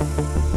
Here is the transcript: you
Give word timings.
you 0.00 0.47